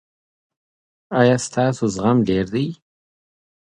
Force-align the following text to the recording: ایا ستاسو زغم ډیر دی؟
ایا 1.19 1.35
ستاسو 1.45 1.83
زغم 1.95 2.17
ډیر 2.29 2.45
دی؟ 2.53 2.65